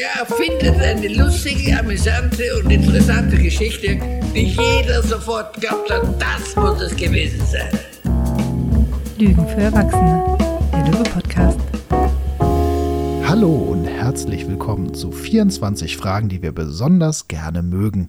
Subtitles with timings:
[0.00, 3.98] Der erfindet eine lustige, amüsante und interessante Geschichte,
[4.34, 7.68] die jeder sofort glaubt hat, das muss es gewesen sein.
[9.18, 10.38] Lügen für Erwachsene,
[10.72, 11.58] der Löwe-Podcast.
[13.28, 18.08] Hallo und herzlich willkommen zu 24 Fragen, die wir besonders gerne mögen.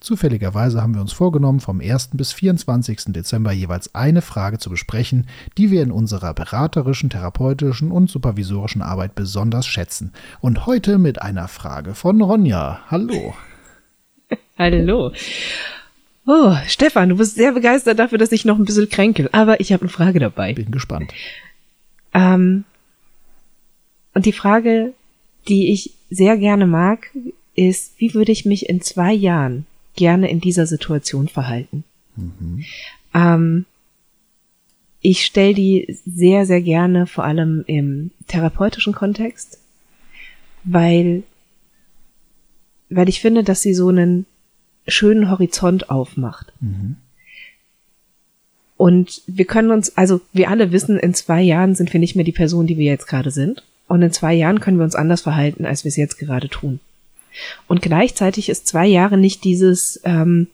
[0.00, 2.10] Zufälligerweise haben wir uns vorgenommen, vom 1.
[2.14, 3.06] bis 24.
[3.08, 5.26] Dezember jeweils eine Frage zu besprechen,
[5.58, 10.12] die wir in unserer beraterischen, therapeutischen und supervisorischen Arbeit besonders schätzen.
[10.40, 12.80] Und heute mit einer Frage von Ronja.
[12.90, 13.34] Hallo.
[14.58, 15.12] Hallo.
[16.26, 19.72] Oh, Stefan, du bist sehr begeistert dafür, dass ich noch ein bisschen kränkel, aber ich
[19.72, 20.54] habe eine Frage dabei.
[20.54, 21.12] Bin gespannt.
[22.14, 22.64] Ähm,
[24.14, 24.94] und die Frage,
[25.48, 27.10] die ich sehr gerne mag,
[27.54, 31.84] ist, wie würde ich mich in zwei Jahren gerne in dieser Situation verhalten.
[32.16, 32.64] Mhm.
[33.14, 33.66] Ähm,
[35.00, 39.58] ich stelle die sehr, sehr gerne vor allem im therapeutischen Kontext,
[40.64, 41.22] weil,
[42.90, 44.26] weil ich finde, dass sie so einen
[44.86, 46.52] schönen Horizont aufmacht.
[46.60, 46.96] Mhm.
[48.76, 52.24] Und wir können uns, also wir alle wissen, in zwei Jahren sind wir nicht mehr
[52.24, 53.62] die Person, die wir jetzt gerade sind.
[53.88, 56.80] Und in zwei Jahren können wir uns anders verhalten, als wir es jetzt gerade tun.
[57.68, 60.48] Und gleichzeitig ist zwei Jahre nicht dieses, ähm,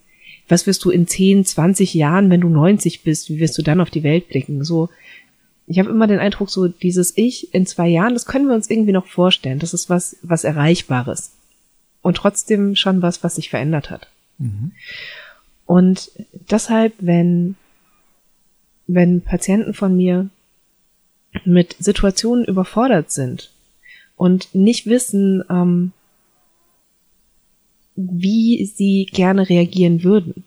[0.48, 3.80] was wirst du in 10, 20 Jahren, wenn du 90 bist, wie wirst du dann
[3.80, 4.64] auf die Welt blicken?
[4.64, 4.88] So,
[5.66, 8.70] ich habe immer den Eindruck, so dieses Ich in zwei Jahren, das können wir uns
[8.70, 9.58] irgendwie noch vorstellen.
[9.58, 11.32] Das ist was, was Erreichbares.
[12.02, 14.08] Und trotzdem schon was, was sich verändert hat.
[14.38, 14.72] Mhm.
[15.66, 16.12] Und
[16.50, 17.56] deshalb, wenn,
[18.86, 20.28] wenn Patienten von mir
[21.44, 23.50] mit Situationen überfordert sind
[24.16, 25.92] und nicht wissen, ähm,
[27.96, 30.44] wie sie gerne reagieren würden,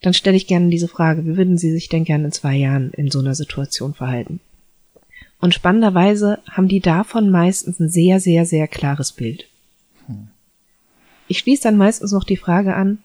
[0.00, 2.92] dann stelle ich gerne diese Frage, wie würden Sie sich denn gerne in zwei Jahren
[2.92, 4.40] in so einer Situation verhalten?
[5.40, 9.46] Und spannenderweise haben die davon meistens ein sehr, sehr, sehr klares Bild.
[10.06, 10.28] Hm.
[11.26, 12.98] Ich schließe dann meistens noch die Frage an,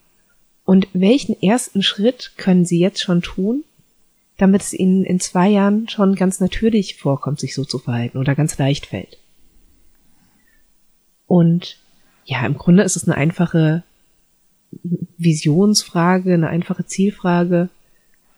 [0.66, 3.64] und welchen ersten Schritt können Sie jetzt schon tun,
[4.38, 8.36] damit es Ihnen in zwei Jahren schon ganz natürlich vorkommt, sich so zu verhalten oder
[8.36, 9.18] ganz leicht fällt?
[11.26, 11.78] Und
[12.29, 13.81] ja, im Grunde ist es eine einfache
[15.17, 17.69] Visionsfrage, eine einfache Zielfrage.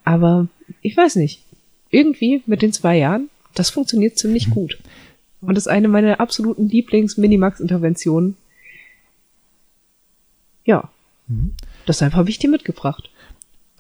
[0.06, 0.48] Aber
[0.82, 1.44] ich weiß nicht.
[1.90, 4.52] Irgendwie mit den zwei Jahren, das funktioniert ziemlich mhm.
[4.54, 4.78] gut.
[5.42, 8.38] Und das ist eine meiner absoluten Lieblings-Minimax-Interventionen.
[10.64, 10.90] Ja.
[11.28, 11.54] Mhm.
[11.86, 13.10] Deshalb habe ich die mitgebracht.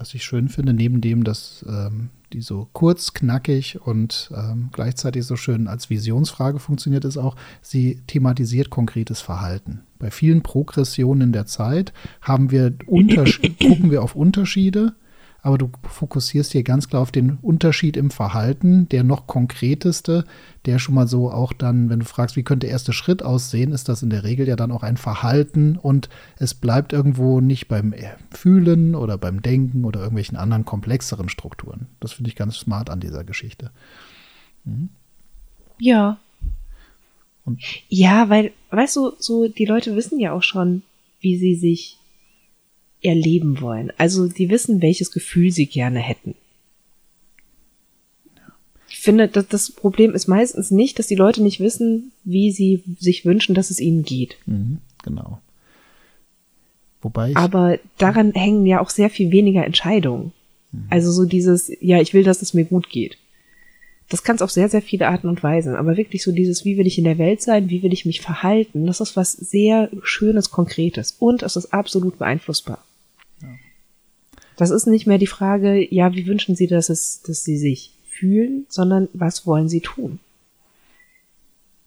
[0.02, 5.26] Was ich schön finde, neben dem, dass ähm, die so kurz, knackig und ähm, gleichzeitig
[5.26, 9.82] so schön als Visionsfrage funktioniert, ist auch, sie thematisiert konkretes Verhalten.
[10.00, 14.96] Bei vielen Progressionen in der Zeit haben wir gucken wir auf Unterschiede
[15.44, 20.26] aber du fokussierst hier ganz klar auf den Unterschied im Verhalten, der noch konkreteste,
[20.66, 23.72] der schon mal so auch dann, wenn du fragst, wie könnte der erste Schritt aussehen,
[23.72, 27.68] ist das in der Regel ja dann auch ein Verhalten und es bleibt irgendwo nicht
[27.68, 27.94] beim
[28.30, 31.88] Fühlen oder beim Denken oder irgendwelchen anderen komplexeren Strukturen.
[32.00, 33.72] Das finde ich ganz smart an dieser Geschichte.
[34.64, 34.90] Mhm.
[35.80, 36.20] Ja.
[37.46, 40.84] Und ja, weil, weißt du, so die Leute wissen ja auch schon,
[41.20, 41.98] wie sie sich
[43.02, 43.92] erleben wollen.
[43.98, 46.36] Also die wissen, welches Gefühl sie gerne hätten.
[48.90, 52.84] Ich finde, dass das Problem ist meistens nicht, dass die Leute nicht wissen, wie sie
[53.00, 54.36] sich wünschen, dass es ihnen geht.
[54.46, 55.40] Mhm, genau.
[57.02, 60.34] Wobei Aber daran hängen ja auch sehr viel weniger Entscheidungen.
[60.72, 60.86] Mhm.
[60.90, 63.18] Also so dieses, ja, ich will, dass es mir gut geht.
[64.10, 65.76] Das kann es auf sehr, sehr viele Arten und Weisen.
[65.76, 68.22] Aber wirklich so dieses, wie will ich in der Welt sein, wie will ich mich
[68.22, 71.16] verhalten, das ist was sehr Schönes, Konkretes.
[71.18, 72.84] Und es ist absolut beeinflussbar.
[74.62, 77.94] Das ist nicht mehr die Frage, ja, wie wünschen Sie, dass es, dass Sie sich
[78.08, 80.20] fühlen, sondern was wollen Sie tun?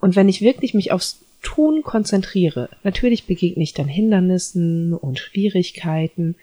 [0.00, 6.34] Und wenn ich wirklich mich aufs Tun konzentriere, natürlich begegne ich dann Hindernissen und Schwierigkeiten,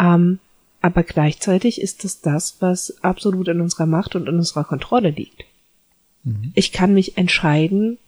[0.00, 0.40] ähm,
[0.80, 5.44] aber gleichzeitig ist es das, was absolut in unserer Macht und in unserer Kontrolle liegt.
[6.24, 6.50] Mhm.
[6.56, 7.98] Ich kann mich entscheiden,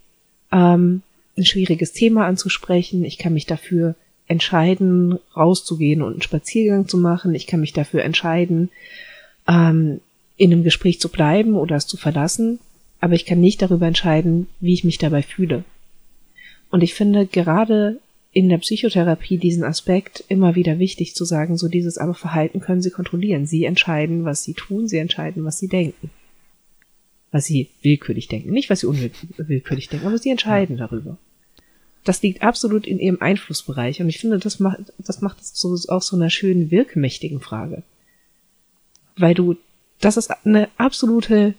[0.51, 1.03] ähm,
[1.39, 3.95] ein schwieriges Thema anzusprechen, ich kann mich dafür
[4.31, 7.35] entscheiden, rauszugehen und einen Spaziergang zu machen.
[7.35, 8.71] Ich kann mich dafür entscheiden,
[9.49, 10.01] ähm,
[10.37, 12.61] in einem Gespräch zu bleiben oder es zu verlassen.
[13.01, 15.65] Aber ich kann nicht darüber entscheiden, wie ich mich dabei fühle.
[16.71, 17.99] Und ich finde gerade
[18.33, 22.83] in der Psychotherapie diesen Aspekt immer wieder wichtig zu sagen, so dieses aber Verhalten können
[22.83, 23.47] Sie kontrollieren.
[23.47, 26.11] Sie entscheiden, was Sie tun, Sie entscheiden, was Sie denken.
[27.33, 28.53] Was Sie willkürlich denken.
[28.53, 31.19] Nicht, was Sie unwillkürlich denken, aber Sie entscheiden darüber
[32.05, 34.01] das liegt absolut in ihrem Einflussbereich.
[34.01, 37.83] Und ich finde, das macht, das macht es so, auch so einer schönen, wirkmächtigen Frage.
[39.17, 39.57] Weil du,
[40.01, 41.55] das ist eine absolute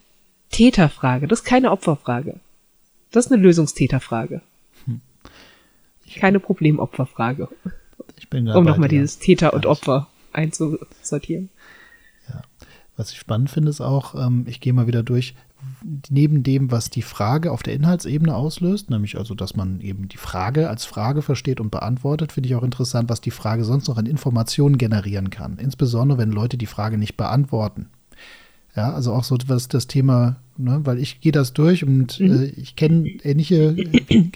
[0.49, 1.27] Täterfrage.
[1.27, 2.39] Das ist keine Opferfrage.
[3.11, 4.41] Das ist eine Lösungstäterfrage.
[4.85, 5.01] Hm.
[6.15, 7.47] Keine Problemopferfrage.
[8.17, 11.49] Ich bin da Um nochmal dieses Täter und Ja, Opfer einzusortieren.
[12.97, 15.33] Was ich spannend finde, ist auch, ähm, ich gehe mal wieder durch,
[16.09, 20.17] neben dem, was die Frage auf der Inhaltsebene auslöst, nämlich also, dass man eben die
[20.17, 23.97] Frage als Frage versteht und beantwortet, finde ich auch interessant, was die Frage sonst noch
[23.97, 25.57] an Informationen generieren kann.
[25.57, 27.87] Insbesondere, wenn Leute die Frage nicht beantworten.
[28.75, 32.45] Ja, also auch so was das Thema, ne, weil ich gehe das durch und äh,
[32.45, 33.75] ich kenne ähnliche,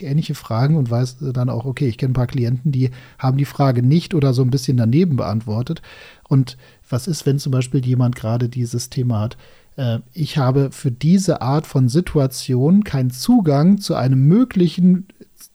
[0.02, 3.38] ähnliche Fragen und weiß äh, dann auch, okay, ich kenne ein paar Klienten, die haben
[3.38, 5.80] die Frage nicht oder so ein bisschen daneben beantwortet.
[6.28, 6.58] Und
[6.88, 9.38] was ist, wenn zum Beispiel jemand gerade dieses Thema hat,
[9.76, 15.06] äh, ich habe für diese Art von Situation keinen Zugang zu einem möglichen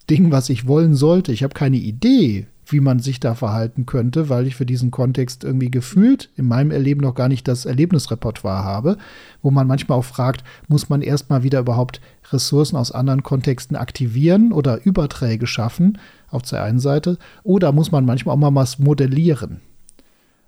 [0.10, 1.32] Ding, was ich wollen sollte.
[1.32, 5.44] Ich habe keine Idee, wie man sich da verhalten könnte, weil ich für diesen Kontext
[5.44, 8.98] irgendwie gefühlt in meinem Erleben noch gar nicht das Erlebnisrepertoire habe,
[9.42, 12.02] wo man manchmal auch fragt, muss man erstmal wieder überhaupt
[12.32, 15.98] Ressourcen aus anderen Kontexten aktivieren oder Überträge schaffen
[16.30, 19.60] auf der einen Seite oder muss man manchmal auch mal was modellieren.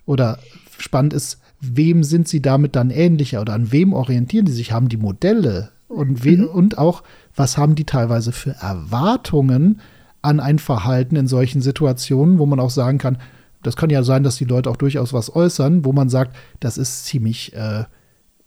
[0.05, 0.39] Oder
[0.77, 4.71] spannend ist, wem sind sie damit dann ähnlicher oder an wem orientieren die sich?
[4.71, 7.03] Haben die Modelle und, we und auch,
[7.35, 9.81] was haben die teilweise für Erwartungen
[10.21, 13.17] an ein Verhalten in solchen Situationen, wo man auch sagen kann,
[13.61, 16.77] das kann ja sein, dass die Leute auch durchaus was äußern, wo man sagt, das
[16.77, 17.85] ist ziemlich äh,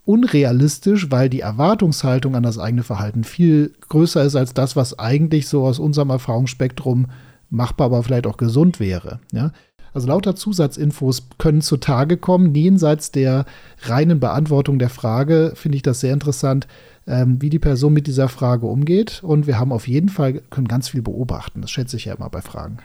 [0.05, 5.49] unrealistisch, weil die Erwartungshaltung an das eigene Verhalten viel größer ist als das, was eigentlich
[5.49, 7.06] so aus unserem Erfahrungsspektrum
[7.50, 9.20] machbar, aber vielleicht auch gesund wäre.
[9.32, 9.52] Ja?
[9.96, 12.54] Also lauter Zusatzinfos können zutage kommen.
[12.54, 13.46] Jenseits der
[13.81, 16.69] reinen Beantwortung der Frage finde ich das sehr interessant,
[17.06, 19.22] ähm, wie die Person mit dieser Frage umgeht.
[19.25, 21.62] Und wir haben auf jeden Fall, können ganz viel beobachten.
[21.62, 22.78] Das schätze ich ja immer bei Fragen.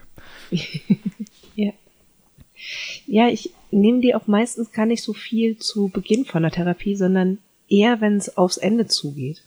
[1.53, 1.73] Ja.
[3.07, 6.95] Ja, ich nehme die auch meistens gar nicht so viel zu Beginn von der Therapie,
[6.95, 9.43] sondern eher, wenn es aufs Ende zugeht.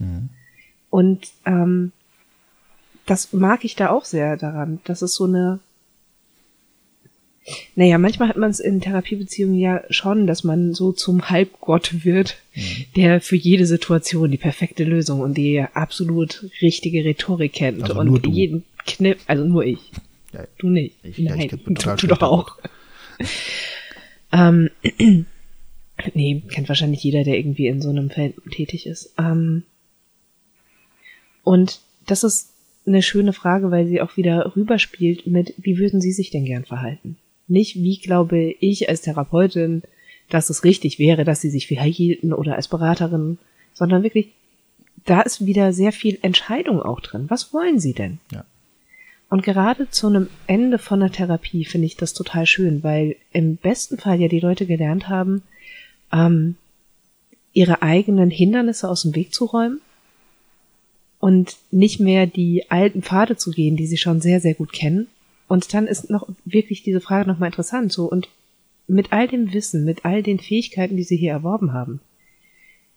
[0.91, 1.93] Und ähm,
[3.07, 4.81] das mag ich da auch sehr daran.
[4.85, 5.61] Das ist so eine.
[7.77, 12.37] Naja, manchmal hat man es in Therapiebeziehungen ja schon, dass man so zum Halbgott wird,
[12.97, 18.07] der für jede Situation die perfekte Lösung und die absolut richtige Rhetorik kennt Also und
[18.07, 18.31] nur du.
[18.31, 19.79] jeden Kniff, also nur ich.
[20.33, 20.47] Ja.
[20.59, 20.95] Du nicht.
[21.03, 22.59] Ich- ja, ich Nein, bin total du, du doch auch.
[24.33, 24.71] ähm,
[26.15, 29.13] nee, kennt wahrscheinlich jeder, der irgendwie in so einem Feld tätig ist.
[29.19, 29.65] Ähm,
[31.43, 32.51] und das ist
[32.87, 36.65] eine schöne Frage, weil sie auch wieder rüberspielt mit, wie würden Sie sich denn gern
[36.65, 37.17] verhalten?
[37.47, 39.83] Nicht, wie glaube ich als Therapeutin,
[40.29, 43.39] dass es richtig wäre, dass Sie sich verhielten oder als Beraterin,
[43.73, 44.29] sondern wirklich,
[45.05, 47.27] da ist wieder sehr viel Entscheidung auch drin.
[47.29, 48.19] Was wollen Sie denn?
[48.33, 48.45] Ja.
[49.29, 53.57] Und gerade zu einem Ende von der Therapie finde ich das total schön, weil im
[53.57, 55.43] besten Fall ja die Leute gelernt haben,
[56.13, 56.57] ähm,
[57.53, 59.81] ihre eigenen Hindernisse aus dem Weg zu räumen
[61.21, 65.09] und nicht mehr die alten Pfade zu gehen, die sie schon sehr, sehr gut kennen.
[65.49, 68.29] Und dann ist noch wirklich diese Frage nochmal interessant, so, und
[68.87, 72.01] mit all dem Wissen, mit all den Fähigkeiten, die sie hier erworben haben,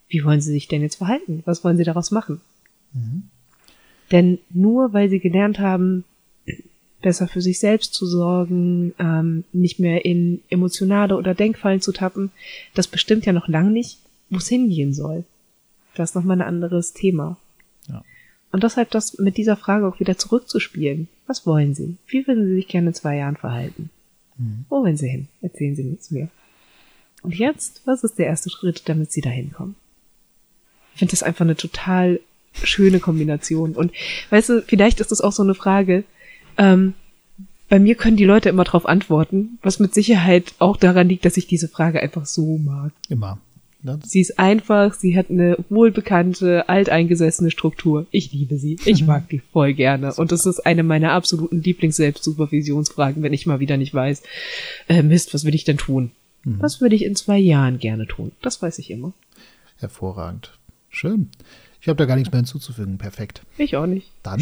[0.09, 1.43] wie wollen sie sich denn jetzt verhalten?
[1.45, 2.41] Was wollen sie daraus machen?
[4.11, 6.05] Denn nur weil sie gelernt haben,
[7.01, 12.31] besser für sich selbst zu sorgen, ähm, nicht mehr in emotionale oder Denkfallen zu tappen,
[12.73, 15.23] das bestimmt ja noch lang nicht, wo es hingehen soll.
[15.95, 17.37] Das ist nochmal ein anderes Thema.
[17.87, 18.03] Ja.
[18.51, 21.07] Und deshalb das mit dieser Frage auch wieder zurückzuspielen.
[21.27, 21.97] Was wollen Sie?
[22.07, 23.89] Wie würden Sie sich gerne in zwei Jahren verhalten?
[24.69, 25.27] Wo wollen Sie hin?
[25.41, 26.29] Erzählen Sie zu mir.
[27.23, 29.75] Und jetzt, was ist der erste Schritt, damit Sie dahin kommen?
[30.93, 32.19] Ich finde das einfach eine total
[32.53, 33.75] schöne Kombination.
[33.75, 33.91] Und
[34.29, 36.03] weißt du, vielleicht ist das auch so eine Frage,
[36.57, 36.93] ähm,
[37.69, 41.37] bei mir können die Leute immer darauf antworten, was mit Sicherheit auch daran liegt, dass
[41.37, 42.91] ich diese Frage einfach so mag.
[43.09, 43.39] Immer.
[43.87, 43.99] Ne?
[44.05, 48.05] Sie ist einfach, sie hat eine wohlbekannte, alteingesessene Struktur.
[48.11, 48.77] Ich liebe sie.
[48.85, 50.13] Ich mag die voll gerne.
[50.13, 54.23] Und das ist eine meiner absoluten Lieblings-Selbstsupervisionsfragen, wenn ich mal wieder nicht weiß,
[54.89, 56.11] äh, Mist, was will ich denn tun?
[56.43, 58.31] Was würde ich in zwei Jahren gerne tun?
[58.41, 59.11] Das weiß ich immer.
[59.79, 60.57] Hervorragend.
[60.89, 61.29] Schön.
[61.81, 62.97] Ich habe da gar nichts mehr hinzuzufügen.
[62.97, 63.41] Perfekt.
[63.57, 64.07] Ich auch nicht.
[64.23, 64.41] Dann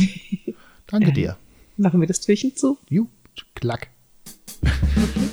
[0.86, 1.36] danke dir.
[1.78, 2.78] Machen wir das Türchen zu?
[2.90, 3.08] Ju,
[3.56, 3.90] klack.